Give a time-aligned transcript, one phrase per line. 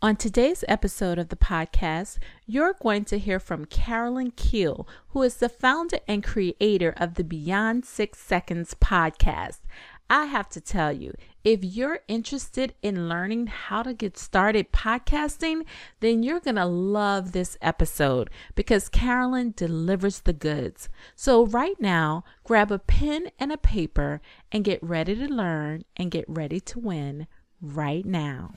[0.00, 5.38] On today's episode of the podcast, you're going to hear from Carolyn Kiel, who is
[5.38, 9.58] the founder and creator of the Beyond Six Seconds podcast.
[10.08, 15.64] I have to tell you, if you're interested in learning how to get started podcasting,
[15.98, 20.88] then you're going to love this episode because Carolyn delivers the goods.
[21.16, 24.20] So, right now, grab a pen and a paper
[24.52, 27.26] and get ready to learn and get ready to win
[27.60, 28.54] right now.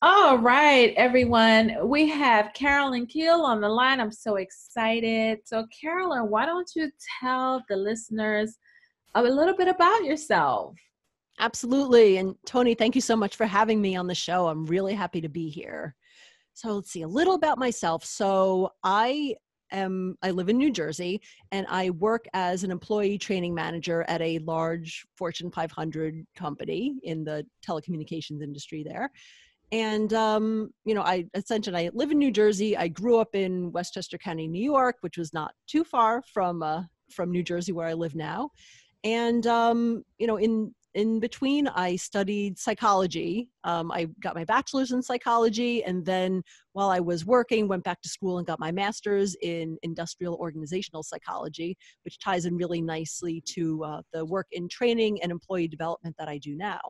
[0.00, 1.74] All right, everyone.
[1.82, 3.98] We have Carolyn Kiel on the line.
[3.98, 5.40] I'm so excited.
[5.44, 6.88] So, Carolyn, why don't you
[7.20, 8.58] tell the listeners
[9.16, 10.76] a little bit about yourself?
[11.40, 12.18] Absolutely.
[12.18, 14.46] And Tony, thank you so much for having me on the show.
[14.46, 15.96] I'm really happy to be here.
[16.54, 18.04] So, let's see a little about myself.
[18.04, 19.34] So, I
[19.72, 24.22] am I live in New Jersey and I work as an employee training manager at
[24.22, 29.10] a large Fortune 500 company in the telecommunications industry there
[29.72, 32.76] and um, you know i essentially i live in new jersey.
[32.76, 36.82] I grew up in westchester county new york which was not too far from uh,
[37.10, 38.50] from new jersey where i live now.
[39.04, 43.50] And um, you know in in between i studied psychology.
[43.64, 48.00] Um, i got my bachelor's in psychology and then while i was working went back
[48.02, 53.42] to school and got my master's in industrial organizational psychology which ties in really nicely
[53.46, 56.80] to uh, the work in training and employee development that i do now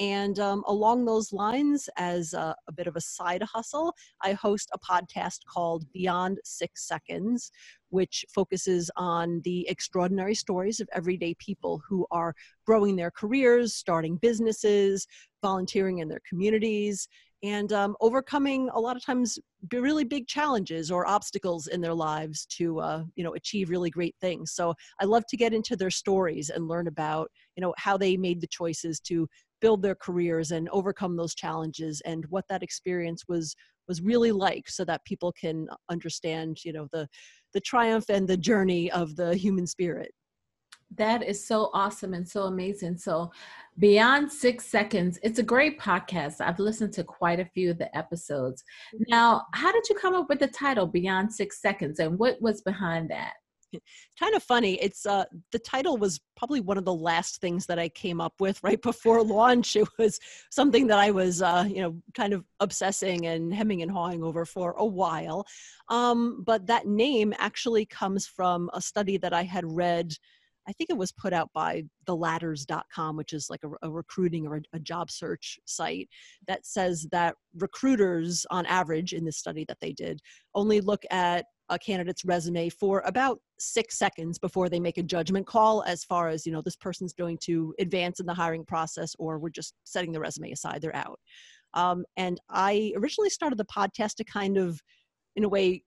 [0.00, 4.70] and um, along those lines, as a, a, bit of a side hustle, I host
[4.72, 7.52] a podcast called Beyond Six Seconds,
[7.90, 12.34] which focuses on the extraordinary stories of everyday people who are
[12.64, 15.06] growing their careers, starting businesses,
[15.42, 17.06] volunteering in their communities,
[17.42, 19.38] and um, overcoming a lot of times
[19.72, 24.14] really big challenges or obstacles in their lives to uh, you know achieve really great
[24.20, 24.52] things.
[24.52, 28.16] So i love to get into their stories and learn about you know how they
[28.16, 29.28] made the choices to
[29.60, 33.54] build their careers and overcome those challenges and what that experience was
[33.88, 37.08] was really like so that people can understand you know the
[37.52, 40.12] the triumph and the journey of the human spirit
[40.96, 42.96] that is so awesome and so amazing.
[42.96, 43.30] So,
[43.78, 46.40] Beyond Six Seconds, it's a great podcast.
[46.40, 48.64] I've listened to quite a few of the episodes.
[48.94, 49.04] Mm-hmm.
[49.08, 52.62] Now, how did you come up with the title Beyond Six Seconds and what was
[52.62, 53.34] behind that?
[54.18, 54.74] kind of funny.
[54.80, 58.34] It's uh the title was probably one of the last things that I came up
[58.40, 59.76] with right before launch.
[59.76, 60.18] It was
[60.50, 64.44] something that I was uh, you know, kind of obsessing and hemming and hawing over
[64.44, 65.46] for a while.
[65.88, 70.14] Um, but that name actually comes from a study that I had read
[70.68, 74.56] I think it was put out by theladders.com, which is like a, a recruiting or
[74.56, 76.08] a, a, job search site
[76.46, 80.20] that says that recruiters, on average, in this study that they did,
[80.54, 85.46] only look at a candidate's resume for about six seconds before they make a judgment
[85.46, 89.16] call as far as you know this person's going to advance in the hiring process
[89.18, 91.18] or we're just setting the resume aside they're out.
[91.74, 94.80] Um, and i originally started the podcast to kind of
[95.36, 95.82] in a way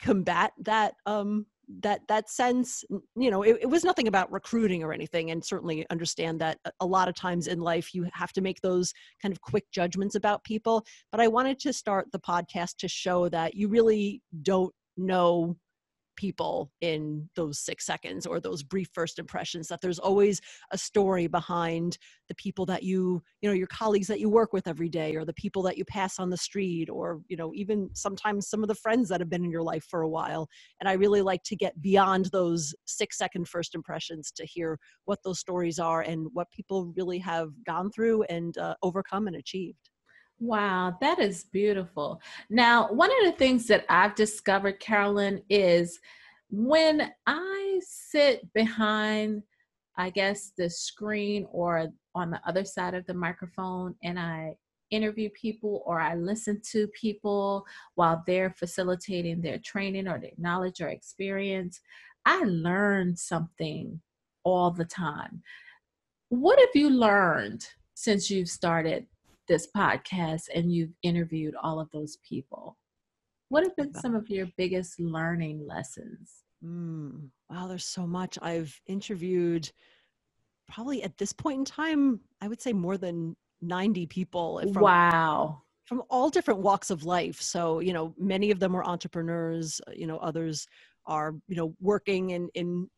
[0.00, 1.46] combat that um,
[1.82, 2.82] that that sense.
[3.16, 6.86] You know it, it, was nothing about recruiting or anything and certainly understand that a
[6.86, 8.92] lot of times in life you have to make those
[9.22, 13.28] kind of quick judgments about people but i wanted to start the podcast to show
[13.28, 15.56] that you really don't know
[16.16, 20.40] people in those six seconds or those brief first impressions that there's always
[20.70, 21.96] a story behind
[22.28, 25.24] the people that you you know your colleagues that you work with every day or
[25.24, 28.68] the people that you pass on the street or you know even sometimes some of
[28.68, 30.46] the friends that have been in your life for a while.
[30.80, 35.20] And i really like to get beyond those six second first impressions to hear what
[35.24, 39.89] those stories are and what people really have gone through and uh, overcome and achieved
[40.40, 42.18] Wow, that is beautiful.
[42.48, 46.00] Now, one of the things that I've discovered, Carolyn, is
[46.48, 49.42] when I sit behind,
[49.98, 54.56] I guess, the screen or on the other side of the microphone and I
[54.90, 60.80] interview people or I listen to people while they're facilitating their training or their knowledge
[60.80, 61.80] or experience,
[62.24, 64.00] I learn something
[64.42, 65.42] all the time.
[66.30, 69.06] What have you learned since you've started
[69.50, 72.78] this podcast and you've interviewed all of those people.
[73.48, 76.44] What have been some of your biggest learning lessons?
[76.64, 78.38] Mm, wow, there's so much.
[78.40, 79.70] I've interviewed
[80.70, 84.62] probably at this point in time, I would say more than 90 people.
[84.72, 85.62] From, wow.
[85.84, 87.42] From all different walks of life.
[87.42, 90.68] So, you know, many of them are entrepreneurs, you know, others
[91.06, 92.88] are, you know, working in, in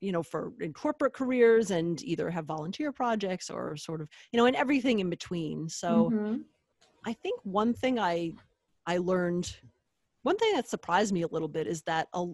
[0.00, 4.36] you know for in corporate careers and either have volunteer projects or sort of you
[4.36, 6.36] know and everything in between so mm-hmm.
[7.06, 8.32] i think one thing i
[8.86, 9.56] i learned
[10.22, 12.26] one thing that surprised me a little bit is that a,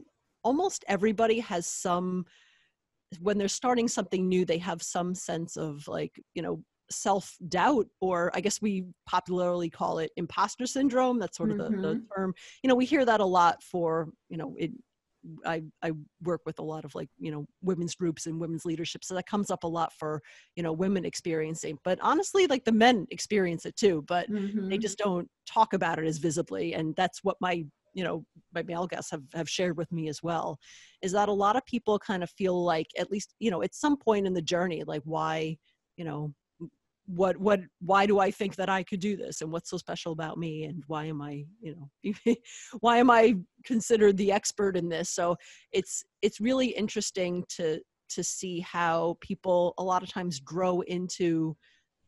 [0.43, 2.25] almost everybody has some
[3.21, 7.87] when they're starting something new they have some sense of like you know self doubt,
[8.01, 11.19] or I guess we popularly call it imposter syndrome.
[11.19, 11.77] That's sort of mm-hmm.
[11.77, 12.15] the, the mm-hmm.
[12.15, 12.35] term.
[12.63, 14.71] You know, we hear that a lot for, you know, it,
[15.47, 15.93] I, I
[16.23, 19.27] work with a lot of like you know women's groups and women's leadership so that
[19.27, 20.23] comes up a lot for
[20.57, 24.69] you know women experiencing but honestly like the men experience it too but mm-hmm.
[24.69, 28.25] they just don't talk about it as visibly and that's what my you know
[28.55, 30.59] my male guests have, have shared with me as well
[31.01, 33.75] is that a lot of people kind of feel like at least you know at
[33.75, 35.57] some point in the journey like why
[35.97, 36.33] you know
[37.07, 39.41] what what why do i think that i could do this?
[39.41, 40.65] And what's so special about me?
[40.65, 42.35] And why am i you know
[42.81, 43.35] why am i
[43.65, 45.11] considered the expert in this?
[45.11, 45.37] So
[45.73, 47.81] it's it's really interesting to
[48.11, 51.57] to see how people a lot of times grow into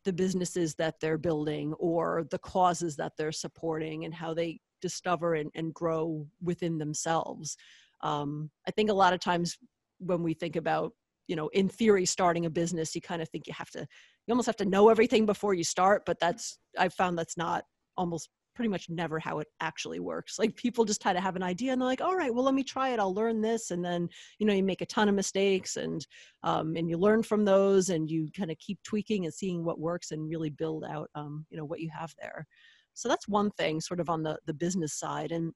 [0.03, 5.33] the businesses that they're building or the causes that they're supporting and how they discover
[5.33, 7.57] and, and grow within themselves.
[8.01, 9.57] Um, i think a lot of times
[9.99, 10.93] when we think about
[11.27, 13.87] you know in theory starting a business you kind of think you have to
[14.27, 17.63] you almost have to know everything before you start but that's i've found that's not
[17.97, 20.39] almost pretty much never how it actually works.
[20.39, 22.55] Like people just kind of have an idea and they're like all right well let
[22.55, 22.99] me try it.
[22.99, 23.69] I'll learn this.
[23.69, 24.09] And then
[24.39, 26.05] you know you make a ton of mistakes and
[26.41, 29.79] um, and you learn from those and you kind of keep tweaking and seeing what
[29.79, 32.47] works and really build out um, you know what you have there.
[32.95, 35.31] So that's one thing sort of on the the business side.
[35.31, 35.53] And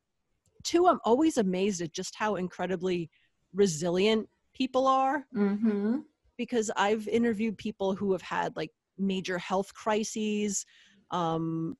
[0.63, 3.09] two i'm always amazed at just how incredibly
[3.51, 5.25] resilient people are.
[5.35, 6.01] Mm-hmm.
[6.41, 10.65] Because I've interviewed people who have had like major health crises,
[11.11, 11.77] um,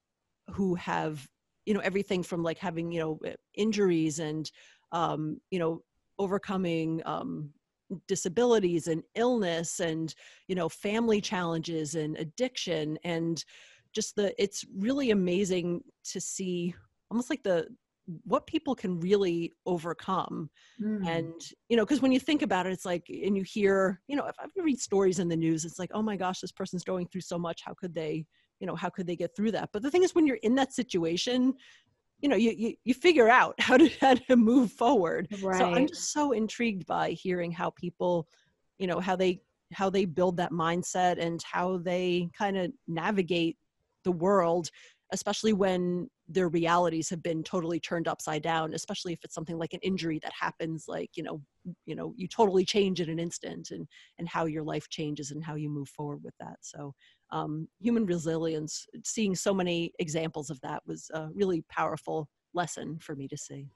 [0.51, 1.27] who have
[1.65, 3.19] you know everything from like having you know
[3.55, 4.51] injuries and
[4.91, 5.81] um, you know
[6.19, 7.49] overcoming um,
[8.07, 10.13] disabilities and illness and
[10.47, 12.99] you know family challenges and addiction.
[13.03, 13.43] And
[13.93, 15.81] just the it's really amazing
[16.11, 16.75] to see
[17.09, 17.65] almost like the
[18.23, 20.49] what people can really overcome
[20.81, 21.05] mm.
[21.07, 21.33] and
[21.69, 24.25] you know because when you think about it it's like and you hear you know
[24.25, 27.07] if i read stories in the news it's like oh my gosh this person's going
[27.07, 28.25] through so much how could they
[28.59, 30.55] you know how could they get through that but the thing is when you're in
[30.55, 31.53] that situation
[32.21, 35.57] you know you you, you figure out how to how to move forward right.
[35.57, 38.27] so i'm just so intrigued by hearing how people
[38.77, 39.41] you know how they
[39.73, 43.57] how they build that mindset and how they kind of navigate
[44.03, 44.69] the world
[45.11, 49.73] especially when their realities have been totally turned upside down especially if it's something like
[49.73, 51.41] an injury that happens like you know
[51.85, 53.87] you know you totally change in an instant and
[54.19, 56.93] and how your life changes and how you move forward with that so
[57.31, 63.15] um, human resilience seeing so many examples of that was a really powerful lesson for
[63.15, 63.67] me to see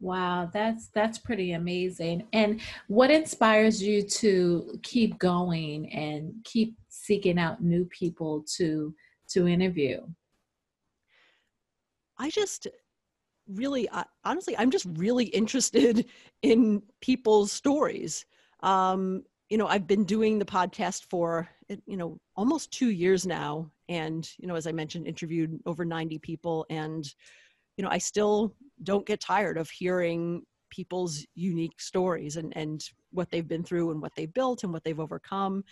[0.00, 2.26] Wow, that's that's pretty amazing.
[2.32, 8.94] And what inspires you to keep going and keep seeking out new people to
[9.28, 10.00] to interview?
[12.18, 12.66] I just
[13.48, 13.88] really,
[14.24, 16.06] honestly, I'm just really interested
[16.42, 18.24] in people's stories.
[18.60, 21.48] Um, you know, I've been doing the podcast for,
[21.86, 23.70] you know, almost two years now.
[23.88, 26.64] And, you know, as I mentioned, interviewed over 90 people.
[26.70, 27.04] And,
[27.76, 32.82] you know, I still don't get tired of hearing people's unique stories and, and
[33.12, 35.62] what they've been through and what they've built and what they've overcome.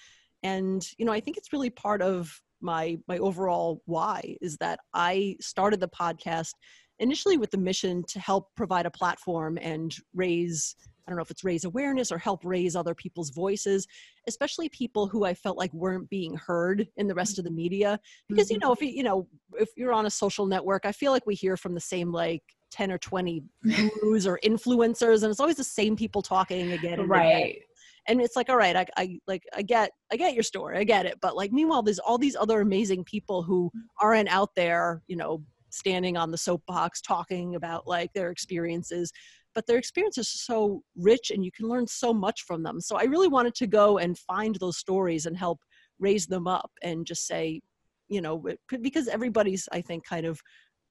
[0.43, 4.81] And, you know, I think it's really part of my my overall why is that
[4.95, 6.53] I started the podcast
[6.99, 10.77] initially with the mission to help provide a platform and raise
[11.07, 13.89] I don't know if it's raise awareness or help raise other people's voices,
[14.29, 17.99] especially people who I felt like weren't being heard in the rest of the media.
[18.29, 18.55] Because mm-hmm.
[18.55, 21.27] you know, if you you know, if you're on a social network, I feel like
[21.27, 23.43] we hear from the same like 10 or 20
[24.01, 27.01] gurus or influencers, and it's always the same people talking again.
[27.01, 27.45] And right.
[27.47, 27.63] Again
[28.09, 30.85] and it's like all right I, I like i get i get your story i
[30.85, 33.81] get it but like meanwhile there's all these other amazing people who mm.
[34.01, 39.13] aren't out there you know standing on the soapbox talking about like their experiences
[39.55, 42.97] but their experiences are so rich and you can learn so much from them so
[42.97, 45.59] i really wanted to go and find those stories and help
[45.99, 47.61] raise them up and just say
[48.09, 48.45] you know
[48.83, 50.41] because everybody's i think kind of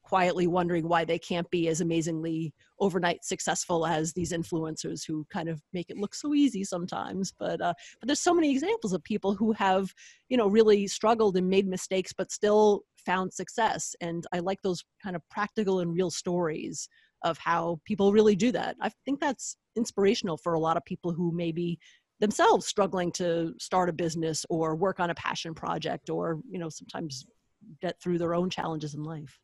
[0.04, 5.48] quietly wondering why they can't be as amazingly overnight successful as these influencers who kind
[5.48, 7.34] of make it look so easy sometimes.
[7.38, 9.94] But uh, but there's so many examples of people who have
[10.30, 13.96] you know really struggled and made mistakes but still found success.
[14.02, 16.88] And i like those kind of practical and real stories
[17.24, 18.76] of how people really do that.
[18.82, 21.80] I think that's inspirational for a lot of people who maybe
[22.20, 26.70] themselves struggling to start a business or work on a passion project or you know
[26.70, 27.26] sometimes
[27.82, 29.40] get through their own challenges in life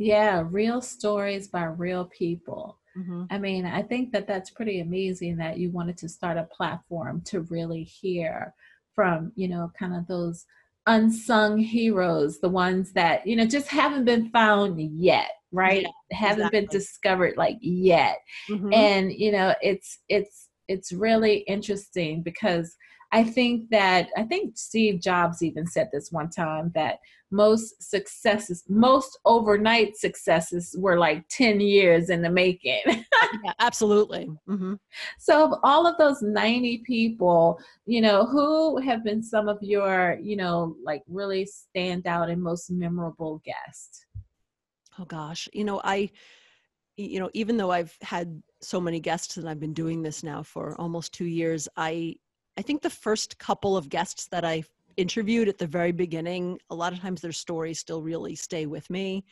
[0.00, 2.78] yeah, real stories by real people.
[2.96, 3.24] Mm-hmm.
[3.30, 7.22] I mean, I think that that's pretty amazing that you wanted to start a platform
[7.26, 8.54] to really hear
[8.94, 10.44] from, you know, kind of those
[10.86, 15.82] unsung heroes, the ones that, you know, just haven't been found yet, right?
[15.82, 16.60] Yeah, haven't exactly.
[16.60, 18.18] been discovered like yet.
[18.48, 18.72] Mm-hmm.
[18.72, 22.76] And, you know, it's, it's, it's really interesting because
[23.12, 27.00] I think that I think Steve Jobs even said this one time that
[27.30, 32.82] most successes, most overnight successes were like 10 years in the making.
[32.86, 34.28] yeah, absolutely.
[34.48, 34.74] Mm-hmm.
[35.18, 40.18] So, of all of those 90 people, you know, who have been some of your,
[40.22, 44.06] you know, like really stand out and most memorable guests?
[44.98, 46.10] Oh gosh, you know, I,
[46.96, 50.42] you know, even though I've had so many guests and I've been doing this now
[50.42, 52.16] for almost two years, I
[52.58, 54.64] I think the first couple of guests that I
[55.00, 58.88] interviewed at the very beginning, a lot of times their stories still really stay with
[58.90, 59.24] me.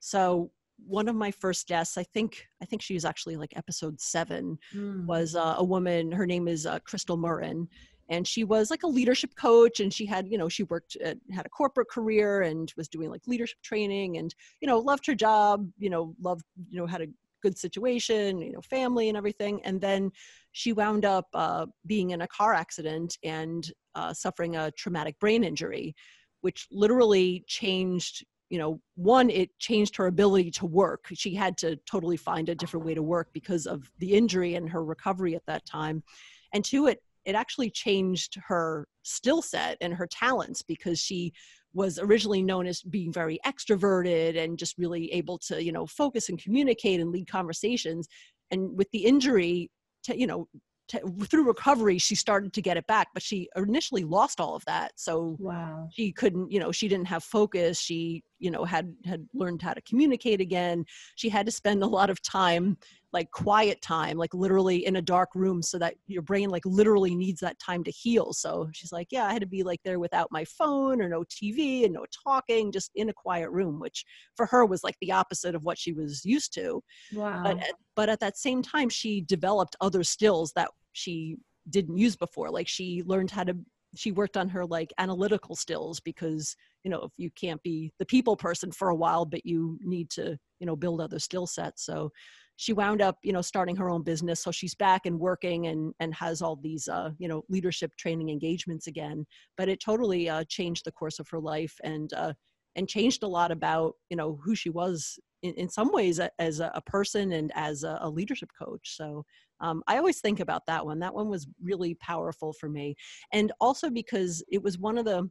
[0.00, 0.50] So
[0.86, 4.58] one of my first guests, I think, I think she was actually like episode seven,
[4.74, 5.06] mm.
[5.06, 6.12] was uh, a woman.
[6.12, 7.66] Her name is uh, Crystal Murrin,
[8.08, 9.80] and she was like a leadership coach.
[9.80, 13.10] And she had, you know, she worked, at, had a corporate career and was doing
[13.10, 15.66] like leadership training, and you know, loved her job.
[15.78, 17.06] You know, loved, you know, had a
[17.46, 19.54] good situation, you know, family and everything.
[19.64, 20.10] And then
[20.50, 25.44] she wound up uh, being in a car accident and uh, suffering a traumatic brain
[25.44, 25.94] injury,
[26.40, 28.24] which literally changed.
[28.48, 31.06] You know, one, it changed her ability to work.
[31.14, 34.70] She had to totally find a different way to work because of the injury and
[34.70, 36.04] her recovery at that time.
[36.52, 41.32] And two, it it actually changed her skill set and her talents because she
[41.76, 46.30] was originally known as being very extroverted and just really able to you know focus
[46.30, 48.08] and communicate and lead conversations.
[48.50, 49.70] And with the injury
[50.04, 50.48] to, you know
[50.88, 54.64] to, through recovery she started to get it back but she initially lost all of
[54.64, 54.92] that.
[54.96, 55.88] So wow.
[55.92, 57.78] she couldn't you know she didn't have focus.
[57.78, 60.86] She you know had had learned how to communicate again.
[61.16, 62.78] She had to spend a lot of time
[63.16, 67.14] like quiet time like literally in a dark room so that your brain like literally
[67.14, 68.34] needs that time to heal.
[68.34, 71.24] So she's like yeah i had to be like there without my phone or no
[71.36, 74.04] tv and no talking just in a quiet room which
[74.36, 76.82] for her was like the opposite of what she was used to.
[77.14, 77.42] Wow.
[77.42, 77.56] but,
[77.94, 81.36] but at that same time she developed other skills that she
[81.70, 82.50] didn't use before.
[82.50, 83.56] Like she learned how to
[83.94, 86.54] she worked on her like analytical skills because
[86.84, 90.10] you know if you can't be the people person for a while but you need
[90.10, 91.84] to you know build other skill sets.
[91.84, 92.12] So
[92.56, 95.94] she wound up you know starting her own business so she's back and working and
[96.00, 99.24] and has all these uh, you know leadership training engagements again
[99.56, 102.32] but it totally uh, changed the course of her life and uh,
[102.74, 106.60] and changed a lot about you know who she was in, in some ways as
[106.60, 109.24] a, person and as a, a leadership coach so
[109.60, 110.98] um, i always think about that one.
[110.98, 112.94] That one was really powerful for me.
[113.32, 115.28] And also because it was one of the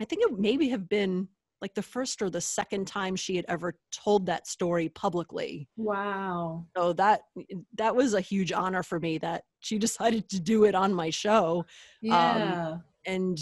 [0.00, 1.28] i think it maybe have been
[1.60, 5.68] like the first or the second time she had ever told that story publicly.
[5.76, 6.66] Wow.
[6.76, 7.22] So that
[7.76, 11.10] that was a huge honor for me that she decided to do it on my
[11.10, 11.58] show.
[11.58, 11.66] Um,
[12.02, 12.68] yeah.
[12.68, 13.38] Um, and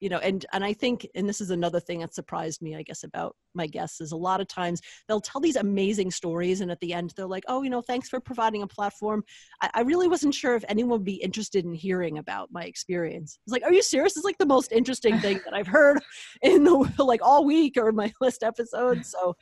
[0.00, 2.82] you know and and i think and this is another thing that surprised me i
[2.82, 6.70] guess about my guests is a lot of times they'll tell these amazing stories and
[6.70, 9.24] at the end they're like oh you know thanks for providing a platform.
[9.62, 13.38] I, I really wasn't sure if anyone would be interested in hearing about my experience.
[13.44, 14.16] It's like are you serious?
[14.16, 15.98] It's like the most interesting thing that i've heard
[16.42, 19.36] in the like all week or my list episodes so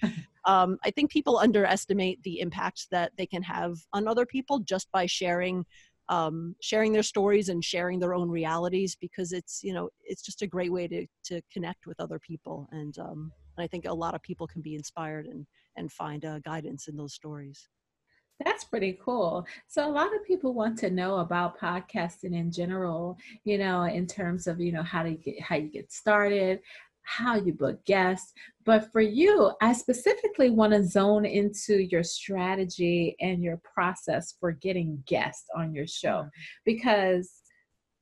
[0.44, 4.90] um, i think people underestimate the impact that they can have on other people just
[4.92, 5.64] by sharing
[6.08, 10.42] um, sharing their stories and sharing their own realities because it's you know it's just
[10.42, 13.92] a great way to to connect with other people and um, and I think a
[13.92, 15.46] lot of people can be inspired and
[15.76, 17.68] and find uh, guidance in those stories.
[18.44, 19.46] That's pretty cool.
[19.66, 24.06] So a lot of people want to know about podcasting in general, you know, in
[24.06, 26.60] terms of, you know, how to get how you get started,
[27.06, 28.32] how you book guests.
[28.64, 34.52] But for you, I specifically want to zone into your strategy and your process for
[34.52, 36.28] getting guests on your show mm-hmm.
[36.64, 37.30] because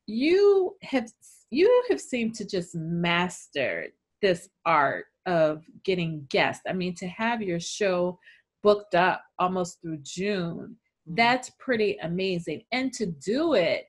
[0.07, 1.09] you have
[1.51, 3.87] you have seemed to just master
[4.21, 6.63] this art of getting guests.
[6.67, 8.19] I mean, to have your show
[8.63, 10.77] booked up almost through June,
[11.09, 11.15] mm-hmm.
[11.15, 12.63] that's pretty amazing.
[12.73, 13.85] And to do it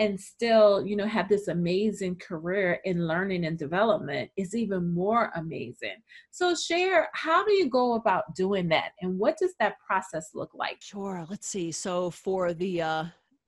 [0.00, 5.30] and still you know have this amazing career in learning and development is even more
[5.36, 5.96] amazing.
[6.32, 10.50] So share how do you go about doing that and what does that process look
[10.54, 10.78] like?
[10.82, 11.70] Sure let's see.
[11.70, 13.04] So for the uh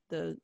[0.09, 0.37] the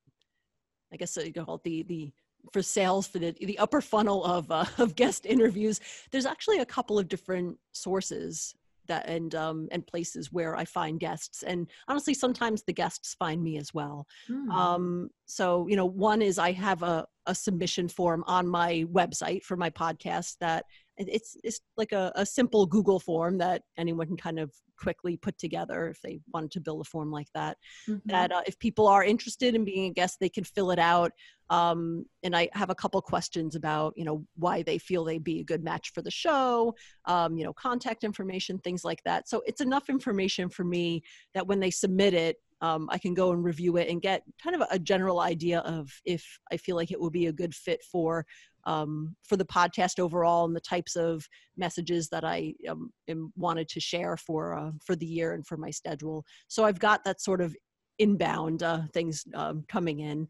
[0.92, 2.12] i guess you call it the the
[2.52, 5.80] for sales for the the upper funnel of uh, of guest interviews
[6.12, 8.56] there's actually a couple of different sources
[8.90, 11.44] that and um, and places where I find guests.
[11.44, 14.06] And honestly, sometimes the guests find me as well.
[14.30, 14.52] Mm.
[14.52, 19.44] Um, so you know, one is I have a, a submission form on my website
[19.44, 20.66] for my podcast that
[20.98, 25.38] it's it's like a, a simple Google form that anyone can kind of quickly put
[25.38, 27.58] together if they wanted to build a form like that.
[27.88, 28.10] Mm-hmm.
[28.10, 31.12] That uh, if people are interested in being a guest, they can fill it out.
[31.50, 35.40] Um, and I have a couple questions about you know why they feel they'd be
[35.40, 39.30] a good match for the show, um, you know contact information, things like that.
[39.30, 43.32] So it's enough information for me that when they submit it, um, I can go
[43.32, 46.92] and review it and get kind of a general idea of if I feel like
[46.92, 48.26] it will be a good fit for
[48.66, 53.68] um, for the podcast overall and the types of messages that I um, am wanted
[53.70, 56.26] to share for uh, for the year and for my schedule.
[56.48, 57.56] So I've got that sort of
[57.98, 60.28] inbound uh, things um, coming in,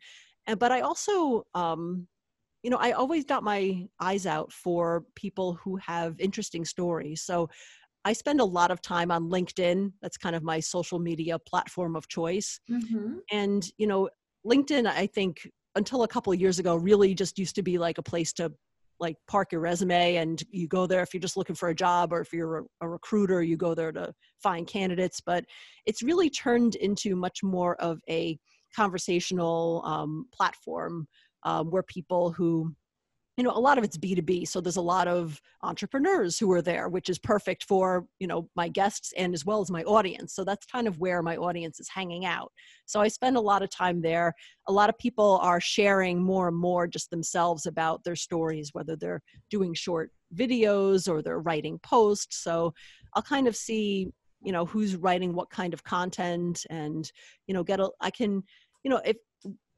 [0.48, 2.08] and but I also um,
[2.64, 7.22] you know I always got my eyes out for people who have interesting stories.
[7.22, 7.50] So
[8.06, 9.92] I spend a lot of time on LinkedIn.
[10.02, 12.60] That's kind of my social media platform of choice.
[12.70, 13.18] Mm-hmm.
[13.32, 14.10] And, you know,
[14.46, 17.98] LinkedIn, I think until a couple of years ago, really just used to be like
[17.98, 18.52] a place to
[19.00, 22.12] like park your resume and you go there if you're just looking for a job
[22.12, 25.22] or if you're a, a recruiter, you go there to find candidates.
[25.26, 25.46] But
[25.86, 28.38] it's really turned into much more of a
[28.76, 31.08] conversational um, platform
[31.44, 32.74] um, where people who
[33.40, 36.62] you know a lot of it's b2b so there's a lot of entrepreneurs who are
[36.62, 40.34] there which is perfect for you know my guests and as well as my audience.
[40.34, 42.52] So that's kind of where my audience is hanging out.
[42.86, 44.34] So i spend a lot of time there.
[44.68, 48.96] A lot of people are sharing more and more just themselves about their stories whether
[48.96, 52.38] they're doing short videos or they're writing posts.
[52.44, 52.74] So
[53.16, 57.12] i'll kind of see you know who's writing what kind of content and
[57.48, 58.44] you know get a i can
[58.84, 59.18] you know if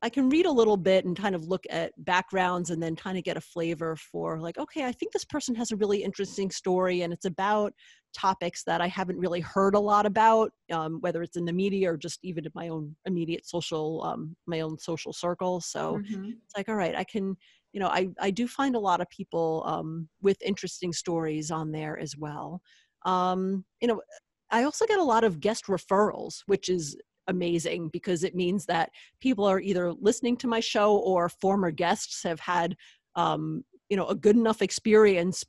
[0.03, 3.17] I can read a little bit and kind of look at backgrounds and then kind
[3.17, 6.50] of get a flavor for like, okay, I think this person has a really interesting
[6.50, 7.74] story and it's about
[8.17, 11.91] topics that I haven't really heard a lot about, um, whether it's in the media
[11.91, 15.62] or just even in my own immediate social, um, my own social circle.
[15.62, 16.31] So mm-hmm.
[16.43, 17.38] it's like, all right, I can,
[17.72, 21.72] you know, I, I do find a lot of people um, with interesting stories on
[21.72, 22.62] there as well.
[23.05, 24.01] Um, you know,
[24.50, 26.98] I also get a lot of guest referrals, which is
[27.28, 32.24] amazing because it means that people are either listening to my show or former guests
[32.24, 32.75] have had
[33.16, 35.44] um, you know a good enough experience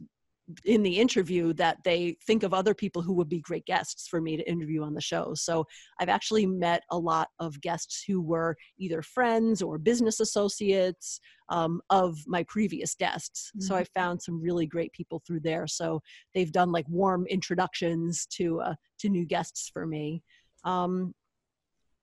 [0.64, 4.20] in the interview that they think of other people who would be great guests for
[4.20, 5.34] me to interview on the show.
[5.34, 5.64] So
[6.00, 11.80] I've actually met a lot of guests who were either friends or business associates um,
[11.90, 13.50] of my previous guests.
[13.50, 13.66] Mm-hmm.
[13.66, 15.66] So I found some really great people through there.
[15.66, 16.02] So
[16.34, 20.22] they've done like warm introductions to uh, to new guests for me.
[20.64, 21.14] Um,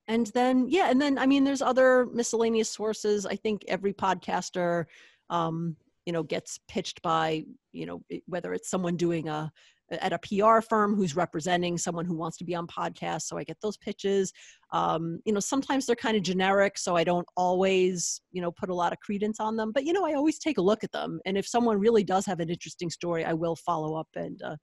[0.10, 4.86] and then yeah and then i mean there's other miscellaneous sources i think every podcaster
[5.30, 9.52] um, you know gets pitched by you know whether it's someone doing a
[9.92, 13.24] at a PR firm who's representing someone who wants to be on podcasts.
[13.24, 14.32] So I get those pitches.
[14.72, 18.70] Um, you know, sometimes they're kind of generic, so I don't always, you know, put
[18.70, 19.72] a lot of credence on them.
[19.72, 22.26] But you know, I always take a look at them, and if someone really does
[22.26, 24.58] have an interesting story, I will follow up and uh,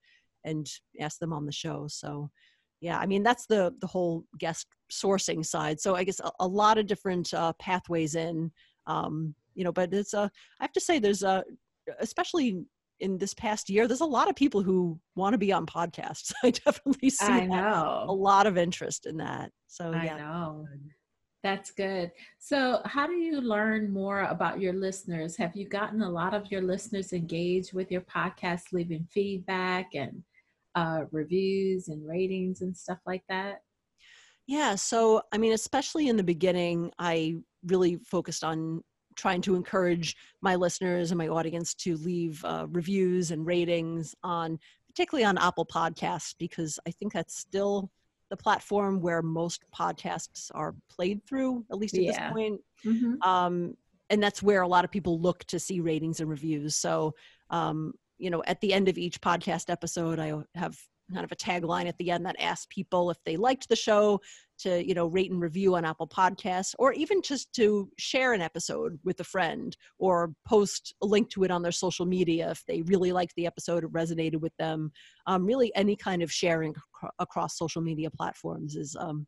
[0.44, 0.66] and
[1.00, 1.86] ask them on the show.
[1.88, 2.30] So
[2.80, 6.46] yeah i mean that's the the whole guest sourcing side so i guess a, a
[6.46, 8.50] lot of different uh, pathways in
[8.86, 10.28] um, you know but it's a uh,
[10.60, 11.44] i have to say there's a
[12.00, 12.64] especially
[13.00, 16.32] in this past year there's a lot of people who want to be on podcasts
[16.44, 18.06] i definitely see I know.
[18.08, 20.66] a lot of interest in that so I yeah know.
[21.46, 22.10] That's good.
[22.40, 25.36] So, how do you learn more about your listeners?
[25.36, 30.24] Have you gotten a lot of your listeners engaged with your podcast, leaving feedback and
[30.76, 33.62] uh, reviews and ratings and stuff like that?
[34.46, 34.76] Yeah.
[34.76, 38.84] So, I mean, especially in the beginning, I really focused on
[39.16, 44.58] trying to encourage my listeners and my audience to leave uh, reviews and ratings on,
[44.86, 47.90] particularly on Apple Podcasts, because I think that's still
[48.28, 52.28] the platform where most podcasts are played through, at least at yeah.
[52.28, 52.60] this point.
[52.84, 53.28] Mm-hmm.
[53.28, 53.76] Um,
[54.10, 56.76] and that's where a lot of people look to see ratings and reviews.
[56.76, 57.14] So,
[57.50, 60.76] um, you know, at the end of each podcast episode, I have
[61.12, 64.20] kind of a tagline at the end that asks people if they liked the show
[64.58, 68.40] to, you know, rate and review on Apple Podcasts, or even just to share an
[68.40, 72.64] episode with a friend or post a link to it on their social media if
[72.66, 74.90] they really liked the episode, it resonated with them.
[75.26, 79.26] Um, really, any kind of sharing ac- across social media platforms is, um,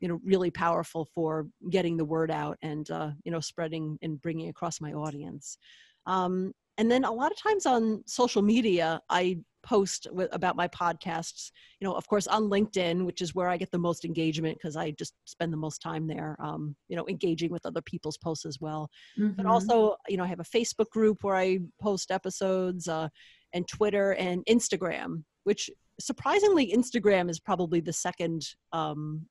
[0.00, 4.20] you know, really powerful for getting the word out and, uh, you know, spreading and
[4.20, 5.58] bringing across my audience.
[6.06, 10.66] Um, and then a lot of times on social media i post with, about my
[10.68, 14.56] podcasts you know of course on linkedin which is where i get the most engagement
[14.56, 18.16] because i just spend the most time there um, you know engaging with other people's
[18.16, 18.88] posts as well
[19.18, 19.34] mm-hmm.
[19.36, 23.08] but also you know i have a facebook group where i post episodes uh,
[23.52, 25.68] and twitter and instagram which
[26.00, 29.26] surprisingly instagram is probably the second um,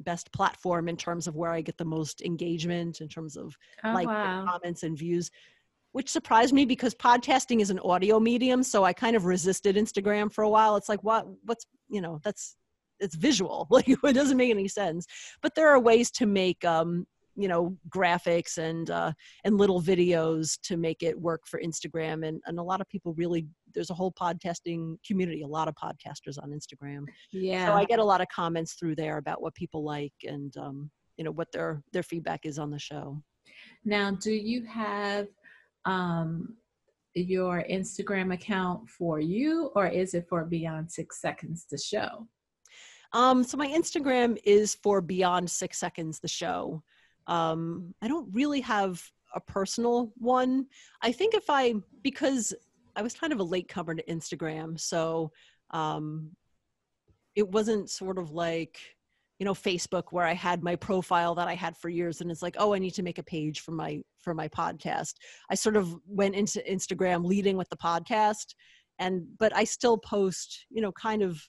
[0.00, 3.92] best platform in terms of where i get the most engagement in terms of oh,
[3.92, 4.44] like wow.
[4.46, 5.30] comments and views
[5.92, 10.32] which surprised me because podcasting is an audio medium so i kind of resisted instagram
[10.32, 12.56] for a while it's like what what's you know that's
[13.00, 15.06] it's visual like it doesn't make any sense
[15.42, 17.06] but there are ways to make um
[17.40, 19.12] you know graphics and uh,
[19.44, 22.26] and little videos to make it work for Instagram.
[22.26, 25.74] And and a lot of people really there's a whole podcasting community, a lot of
[25.74, 27.04] podcasters on Instagram.
[27.32, 27.66] Yeah.
[27.66, 30.90] So I get a lot of comments through there about what people like and um,
[31.16, 33.22] you know what their their feedback is on the show.
[33.84, 35.28] Now, do you have
[35.84, 36.56] um,
[37.14, 42.26] your Instagram account for you, or is it for Beyond Six Seconds the show?
[43.12, 46.82] Um, so my Instagram is for Beyond Six Seconds the show.
[47.26, 49.02] Um, I don't really have
[49.34, 50.66] a personal one.
[51.02, 52.54] I think if I because
[52.96, 55.32] I was kind of a late comer to Instagram, so
[55.70, 56.30] um,
[57.34, 58.80] it wasn't sort of like
[59.40, 62.42] you know facebook where i had my profile that i had for years and it's
[62.42, 65.14] like oh i need to make a page for my for my podcast.
[65.48, 68.54] I sort of went into instagram leading with the podcast
[68.98, 71.42] and but i still post you know kind of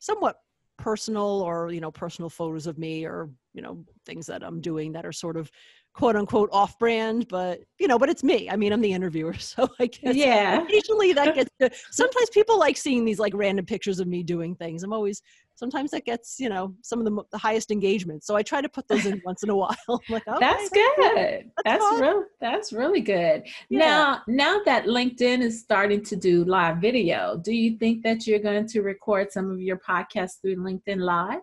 [0.00, 0.36] somewhat
[0.78, 4.92] personal or you know personal photos of me or you know things that i'm doing
[4.92, 5.50] that are sort of
[5.96, 8.50] quote unquote off brand, but you know, but it's me.
[8.50, 10.62] I mean, I'm the interviewer, so I guess yeah.
[10.62, 11.50] Occasionally that gets.
[11.58, 14.82] To, sometimes people like seeing these like random pictures of me doing things.
[14.82, 15.22] I'm always
[15.54, 18.24] sometimes that gets you know some of the, the highest engagement.
[18.24, 19.74] So I try to put those in once in a while.
[20.10, 21.50] like, that's, that's good.
[21.64, 22.24] That's, that's real.
[22.42, 23.44] That's really good.
[23.70, 23.78] Yeah.
[23.78, 28.38] Now, now that LinkedIn is starting to do live video, do you think that you're
[28.38, 31.40] going to record some of your podcasts through LinkedIn Live?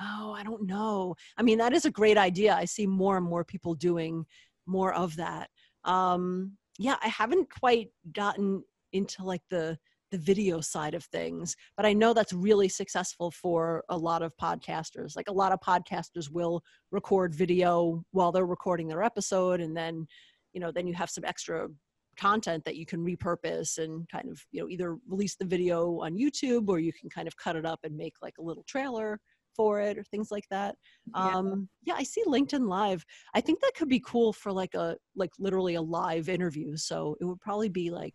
[0.00, 1.14] Oh, I don't know.
[1.36, 2.54] I mean, that is a great idea.
[2.54, 4.24] I see more and more people doing
[4.66, 5.50] more of that.
[5.84, 9.78] Um, yeah, I haven't quite gotten into like the
[10.10, 14.32] the video side of things, but I know that's really successful for a lot of
[14.36, 15.16] podcasters.
[15.16, 20.06] Like a lot of podcasters will record video while they're recording their episode, and then
[20.52, 21.68] you know then you have some extra
[22.16, 26.16] content that you can repurpose and kind of you know either release the video on
[26.16, 29.20] YouTube or you can kind of cut it up and make like a little trailer
[29.56, 30.76] for it or things like that.
[31.14, 31.36] Yeah.
[31.36, 33.04] Um, yeah, I see LinkedIn Live.
[33.34, 36.76] I think that could be cool for like a like literally a live interview.
[36.76, 38.14] So it would probably be like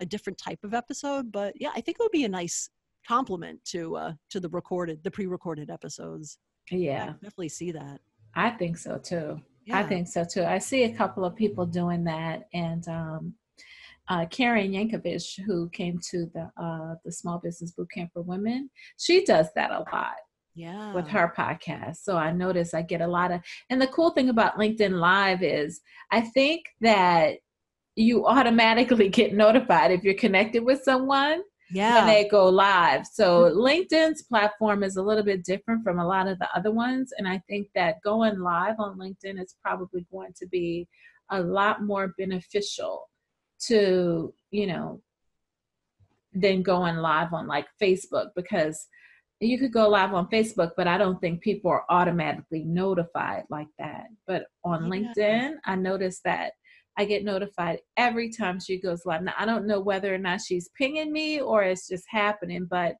[0.00, 2.70] a different type of episode, but yeah, I think it would be a nice
[3.08, 6.38] complement to uh to the recorded the pre-recorded episodes.
[6.70, 8.00] Yeah, definitely see that.
[8.34, 9.40] I think so too.
[9.66, 9.78] Yeah.
[9.78, 10.44] I think so too.
[10.44, 13.34] I see a couple of people doing that, and um,
[14.08, 19.24] uh, Karen Yankovich, who came to the uh, the Small Business Bootcamp for Women, she
[19.24, 20.16] does that a lot
[20.54, 24.10] yeah with her podcast so i notice i get a lot of and the cool
[24.10, 27.36] thing about linkedin live is i think that
[27.96, 33.44] you automatically get notified if you're connected with someone yeah when they go live so
[33.44, 33.58] mm-hmm.
[33.58, 37.28] linkedin's platform is a little bit different from a lot of the other ones and
[37.28, 40.86] i think that going live on linkedin is probably going to be
[41.30, 43.08] a lot more beneficial
[43.60, 45.00] to you know
[46.32, 48.88] than going live on like facebook because
[49.40, 53.68] you could go live on Facebook, but I don't think people are automatically notified like
[53.78, 54.04] that.
[54.26, 55.12] But on yeah.
[55.16, 56.52] LinkedIn, I noticed that
[56.98, 59.22] I get notified every time she goes live.
[59.22, 62.96] Now, I don't know whether or not she's pinging me or it's just happening, but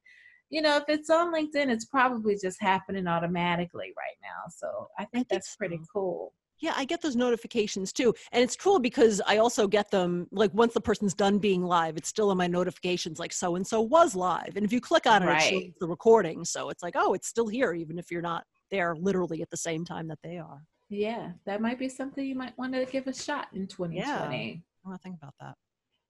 [0.48, 4.50] you know, if it's on LinkedIn, it's probably just happening automatically right now.
[4.57, 6.33] So I think, I think that's pretty cool.
[6.61, 8.14] Yeah, I get those notifications too.
[8.33, 11.96] And it's cool because I also get them like once the person's done being live,
[11.96, 14.57] it's still in my notifications like so and so was live.
[14.57, 15.42] And if you click on it, right.
[15.42, 16.44] it shows the recording.
[16.44, 19.57] So it's like, oh, it's still here, even if you're not there literally at the
[19.57, 20.62] same time that they are.
[20.90, 23.96] Yeah, that might be something you might want to give a shot in 2020.
[23.96, 25.55] Yeah, I want to think about that.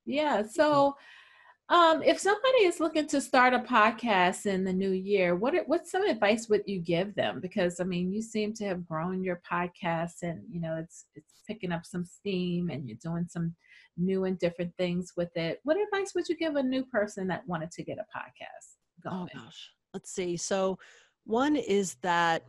[0.06, 0.42] Yeah.
[0.42, 0.96] So
[1.70, 5.92] um, if somebody is looking to start a podcast in the new year, what what's
[5.92, 7.38] some advice would you give them?
[7.40, 11.42] Because I mean, you seem to have grown your podcast, and you know it's it's
[11.46, 13.54] picking up some steam, and you're doing some
[13.96, 15.60] new and different things with it.
[15.62, 19.10] What advice would you give a new person that wanted to get a podcast oh,
[19.10, 19.30] going?
[19.36, 20.36] Oh gosh, let's see.
[20.36, 20.76] So
[21.24, 22.42] one is that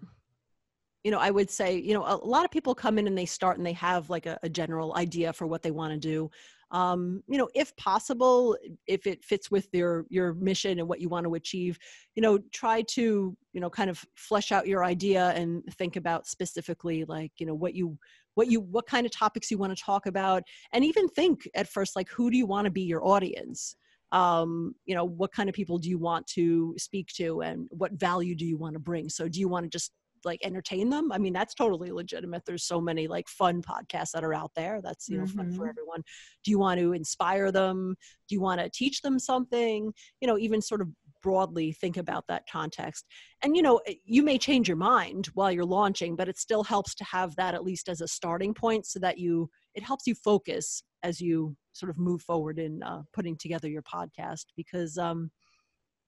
[1.03, 3.25] you know i would say you know a, lot of people come in and they
[3.25, 6.29] start and they have like a, a general idea for what they want to do
[6.71, 8.57] um, you know if possible
[8.87, 11.77] if it fits with your your mission and what you want to achieve
[12.15, 16.27] you know try to you know kind of flesh out your idea and think about
[16.27, 17.97] specifically like you know what you
[18.35, 21.67] what you what kind of topics you want to talk about and even think at
[21.67, 23.75] first like who do you want to be your audience?
[24.11, 27.93] Um, you know what kind of people do you want to speak to and what
[27.93, 29.09] value do you want to bring?
[29.09, 29.91] So do you want to just
[30.25, 34.23] like entertain them i mean that's totally legitimate there's so many like fun podcasts that
[34.23, 35.37] are out there that's you know mm-hmm.
[35.37, 35.69] fun for mm-hmm.
[35.69, 36.03] everyone
[36.43, 37.95] do you want to inspire them
[38.27, 40.87] do you want to teach them something you know even sort of
[41.21, 43.05] broadly think about that context
[43.43, 46.95] and you know you may change your mind while you're launching but it still helps
[46.95, 50.15] to have that at least as a starting point so that you it helps you
[50.15, 55.29] focus as you sort of move forward in uh, putting together your podcast because um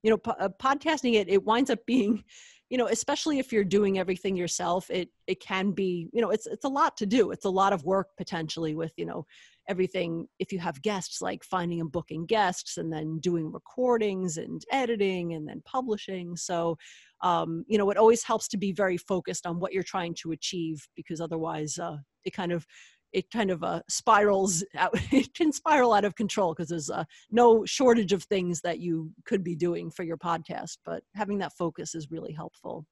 [0.04, 2.24] you know, po- uh, podcasting it it winds up being
[2.70, 6.48] you know especially if you're doing everything yourself it it can be you know it's
[6.48, 7.32] it's a lot to do.
[7.32, 9.26] It's a lot of work potentially with you know
[9.70, 10.28] everything.
[10.39, 15.34] If you have guests like finding and booking guests and then doing recordings and editing
[15.34, 16.36] and then publishing.
[16.36, 16.78] So
[17.22, 20.32] um, you know it always helps to be very focused on what you're trying to
[20.32, 22.66] achieve because otherwise uh, it kind of
[23.13, 27.04] it kind of uh, spirals out it can spiral out of control because there's uh,
[27.32, 31.54] no shortage of things that you could be doing for your podcast but having that
[31.54, 32.86] focus is really helpful.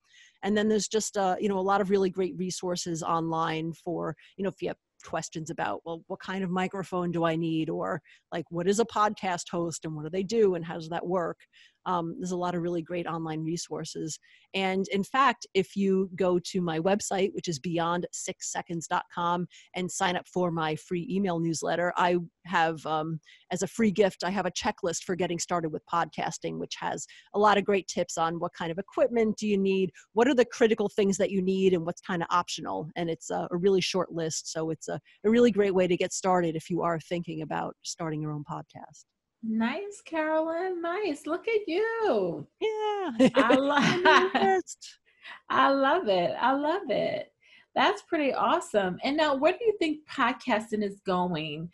[0.44, 4.16] And then there's just uh, you know a lot of really great resources online for
[4.38, 7.70] you know if you have questions about well what kind of microphone do i need?
[7.70, 10.90] Or like what is a podcast host and what do they do and how does
[10.90, 11.38] that work
[11.86, 14.20] um, there's a lot of really great online resources.
[14.54, 19.92] And in fact if you go to my website which is beyond six seconds.com and
[19.92, 23.20] sign up for my free email newsletter i have um,
[23.52, 27.06] as a free gift i have a checklist for getting started with podcasting which has
[27.34, 30.36] a lot of great tips on what kind of equipment do you need what are
[30.36, 32.90] the critical things that you need and what's kind of optional.
[32.96, 35.98] And it's a, a really short list so it's a, a really great way to
[35.98, 39.06] get started if you are thinking about starting your own podcast
[39.44, 40.82] Nice, Carolyn.
[40.82, 41.26] Nice.
[41.26, 42.48] Look at you.
[42.60, 43.30] Yeah.
[43.36, 44.76] I love it.
[45.50, 46.36] I love it.
[46.40, 47.32] I love it.
[47.74, 48.98] That's pretty awesome.
[49.04, 51.70] And now where do you think podcasting is going?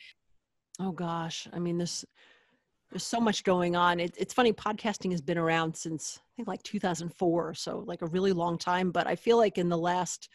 [0.80, 1.48] Oh gosh.
[1.52, 2.06] I mean this
[2.92, 4.00] there's so much going on.
[4.00, 8.08] It, it's funny, podcasting has been around since I think like 2004, so like a
[8.08, 8.92] really long time.
[8.92, 10.30] But I feel like in the last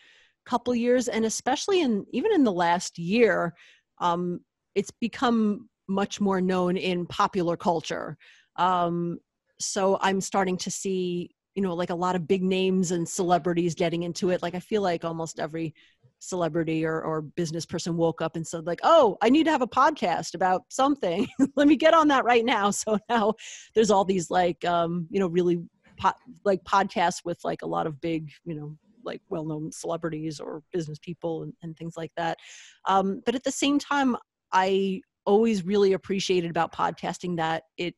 [0.45, 3.55] couple years, and especially in even in the last year,
[3.99, 4.41] um,
[4.75, 8.17] it's become much more known in popular culture.
[8.57, 9.19] Um,
[9.61, 13.75] so I'm starting to see, you know, like a lot of big names and celebrities
[13.75, 14.43] getting into it.
[14.43, 15.75] Like I feel like almost every
[16.23, 19.61] celebrity or, or business person woke up and said like oh i need to have
[19.61, 23.35] a podcast about something let me get on that right now so now
[23.75, 25.61] there's all these like um you know really
[25.99, 26.13] po-
[26.45, 31.01] like podcasts with like a lot of big you know like well-known celebrities or business
[31.01, 32.39] people and, and things like that
[32.87, 34.17] um, but at the same time
[34.53, 37.95] i always really appreciated about podcasting that it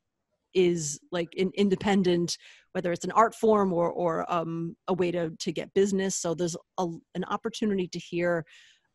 [0.55, 2.37] is like an independent
[2.75, 6.17] whether it's an art form or or um, a way to to get business.
[6.17, 8.45] So there's a, an opportunity to hear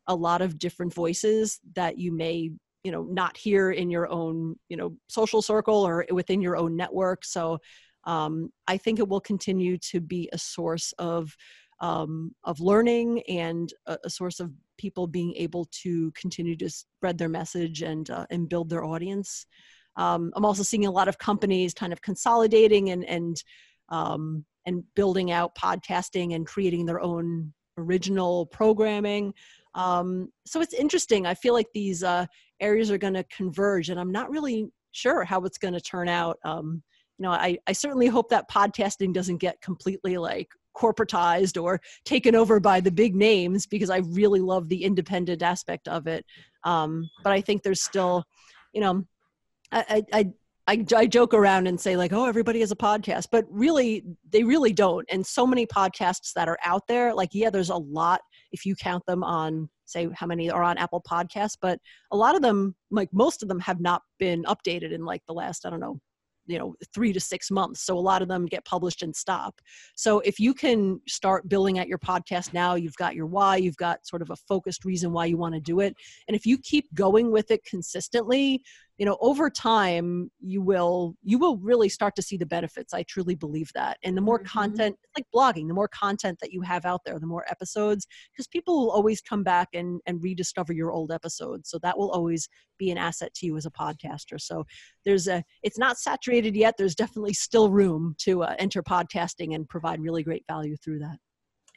[0.06, 2.50] a lot of different voices that you may
[2.84, 6.76] you know not hear in your own you know social circle or within your own
[6.76, 7.24] network.
[7.24, 7.58] So
[8.04, 11.36] um, i think it will continue to be a source of
[11.80, 17.16] um, of learning and a, a, source of people being able to continue to spread
[17.16, 19.46] their message and uh, and build their audience.
[19.96, 23.42] Um, I'm also seeing a lot of companies kind of consolidating and and
[23.88, 29.32] um, and building out podcasting and creating their own original programming.
[29.74, 31.26] Um, so it's interesting.
[31.26, 32.26] I feel like these uh,
[32.60, 36.08] areas are going to converge, and I'm not really sure how it's going to turn
[36.08, 36.38] out.
[36.44, 36.82] Um,
[37.18, 42.34] you know, I, I certainly hope that podcasting doesn't get completely like corporatized or taken
[42.34, 46.24] over by the big names because I really love the independent aspect of it.
[46.64, 48.24] Um, but I think there's still,
[48.72, 49.04] you know,
[49.72, 50.32] I, I,
[50.68, 54.44] I, I joke around and say like, oh, everybody has a podcast, but really, they
[54.44, 55.04] really don't.
[55.10, 58.20] And so many podcasts that are out there, like, yeah, there's a lot
[58.52, 61.80] if you count them on, say, how many are on Apple Podcasts, but
[62.12, 65.34] a lot of them, like most of them, have not been updated in like the
[65.34, 65.98] last, I don't know,
[66.50, 69.60] you know three to six months so a lot of them get published and stop.
[69.94, 73.76] So if you can start building out your podcast now you've got your why you've
[73.76, 75.94] got sort of a focused reason why you want to do it.
[76.28, 78.62] And if you keep going with it consistently
[79.00, 82.92] you know over time you will you will really start to see the benefits.
[82.92, 83.96] I truly believe that.
[84.04, 84.58] And the more mm-hmm.
[84.58, 88.46] content like blogging the more content that you have out there the more episodes because
[88.46, 91.70] people will always come back and and rediscover your old episodes.
[91.70, 92.46] So that will always
[92.78, 94.38] be an asset to you as a podcaster.
[94.38, 94.66] So
[95.06, 96.74] there's a it's not saturated yet.
[96.76, 101.16] There's definitely still room to uh, enter podcasting and provide really great value through that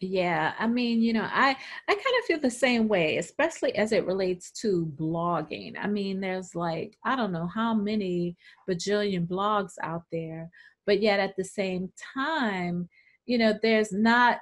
[0.03, 1.49] yeah, I mean, you know, I
[1.87, 5.75] I kind of feel the same way, especially as it relates to blogging.
[5.79, 8.35] I mean, there's like I don't know how many
[8.69, 10.49] bajillion blogs out there,
[10.85, 12.89] but yet at the same time,
[13.25, 14.39] you know, there's not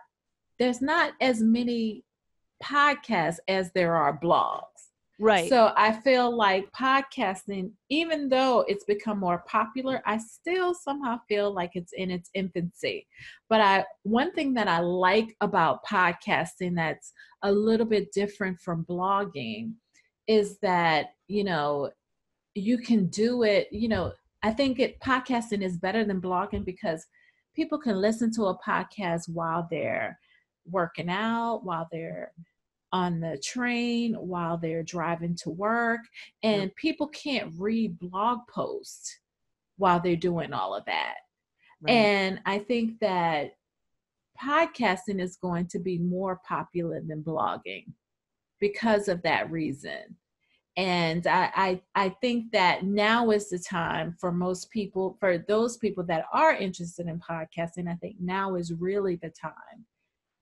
[0.59, 2.03] there's not as many
[2.63, 4.61] podcasts as there are blogs.
[5.21, 5.47] Right.
[5.49, 11.53] So I feel like podcasting, even though it's become more popular, I still somehow feel
[11.53, 13.07] like it's in its infancy.
[13.47, 18.83] But I one thing that I like about podcasting that's a little bit different from
[18.89, 19.73] blogging
[20.27, 21.91] is that, you know,
[22.55, 27.05] you can do it, you know, I think it podcasting is better than blogging because
[27.55, 30.17] people can listen to a podcast while they're
[30.65, 32.31] working out, while they're
[32.93, 36.01] on the train while they're driving to work
[36.43, 39.19] and people can't read blog posts
[39.77, 41.15] while they're doing all of that
[41.81, 41.93] Right.
[41.93, 43.55] And I think that
[44.41, 47.85] podcasting is going to be more popular than blogging
[48.59, 50.15] because of that reason.
[50.77, 55.77] And I, I, I think that now is the time for most people, for those
[55.77, 59.85] people that are interested in podcasting, I think now is really the time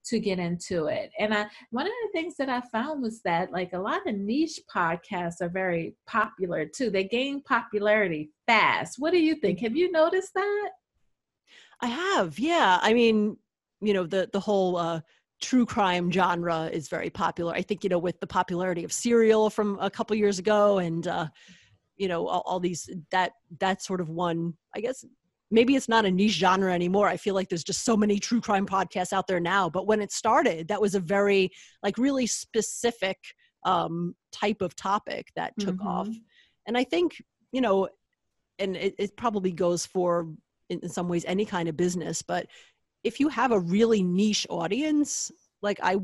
[0.09, 1.11] to get into it.
[1.19, 4.15] And I one of the things that I found was that like a lot of
[4.15, 6.89] niche podcasts are very popular too.
[6.89, 8.95] They gain popularity fast.
[8.99, 9.59] What do you think?
[9.59, 10.69] Have you noticed that?
[11.81, 12.39] I have.
[12.39, 12.79] Yeah.
[12.81, 13.37] I mean,
[13.81, 15.01] you know, the the whole uh
[15.41, 17.53] true crime genre is very popular.
[17.53, 21.07] I think, you know, with the popularity of Serial from a couple years ago and
[21.07, 21.27] uh
[21.99, 25.05] you know all, all these that that sort of one i guess
[25.51, 27.07] maybe it's not a niche genre anymore.
[27.07, 29.69] I feel like there's just so many true crime podcasts out there now.
[29.69, 31.51] But when it started, that was a very
[31.83, 33.17] like really specific
[33.65, 35.87] um, type of topic that took mm-hmm.
[35.87, 36.09] off.
[36.67, 37.89] And I think you know,
[38.59, 40.27] and it, it probably goes for
[40.69, 42.47] in, in some ways any kind of business, but
[43.03, 45.31] if you have a really niche audience,
[45.61, 45.97] like I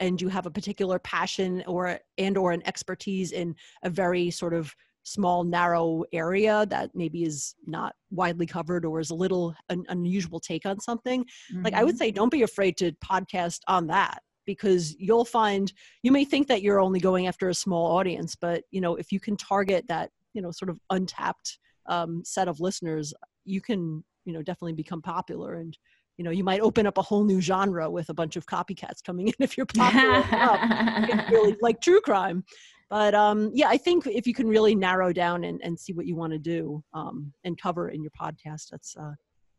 [0.00, 4.54] and you have a particular passion or and or an expertise in a very sort
[4.54, 9.84] of small narrow area that maybe is not widely covered or is a little an
[9.88, 11.62] unusual take on something mm-hmm.
[11.62, 12.04] like i would mm-hmm.
[12.04, 16.62] say don't be afraid to podcast on that because you'll find you may think that
[16.62, 20.10] you're only going after a small audience but you know if you can target that
[20.32, 23.12] you know sort of untapped um, set of listeners
[23.44, 25.76] you can you know definitely become popular and
[26.16, 29.02] you know you might open up a whole new genre with a bunch of copycats
[29.04, 32.44] coming in if you're popular enough really like true crime
[32.90, 36.06] but um, yeah, I think if you can really narrow down and, and see what
[36.06, 39.12] you want to do um, and cover in your podcast, that's uh,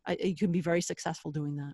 [0.07, 1.73] I, you can be very successful doing that.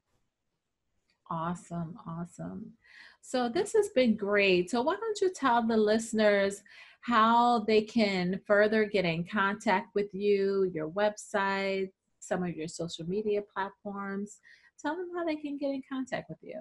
[1.29, 2.73] Awesome, awesome.
[3.21, 4.69] So this has been great.
[4.69, 6.61] So why don't you tell the listeners
[7.01, 13.05] how they can further get in contact with you, your website, some of your social
[13.05, 14.39] media platforms.
[14.79, 16.59] Tell them how they can get in contact with you.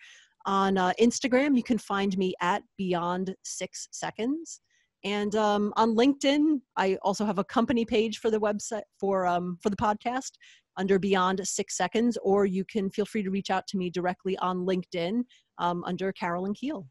[0.49, 4.63] On uh, Instagram, you can find me at Beyond Six Seconds.
[5.05, 9.59] And um, on LinkedIn, I also have a company page for the website for um,
[9.63, 10.31] for the podcast
[10.79, 14.39] under Beyond Six Seconds, or you can feel free to reach out to me directly
[14.39, 15.25] on LinkedIn
[15.59, 16.87] um, under Carolyn Kiel.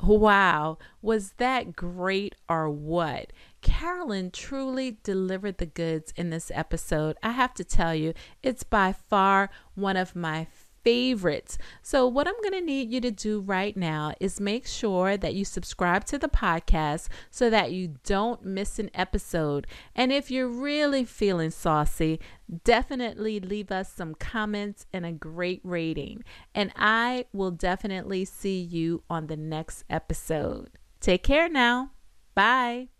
[0.00, 3.32] Wow, was that great or what?
[3.60, 7.16] Carolyn truly delivered the goods in this episode.
[7.24, 10.46] I have to tell you, it's by far one of my
[10.86, 11.58] favorites.
[11.82, 15.34] So, what I'm going to need you to do right now is make sure that
[15.34, 19.66] you subscribe to the podcast so that you don't miss an episode.
[19.96, 22.20] And if you're really feeling saucy,
[22.62, 26.22] definitely leave us some comments and a great rating.
[26.54, 30.70] And I will definitely see you on the next episode.
[31.00, 31.90] Take care now.
[32.36, 32.95] Bye.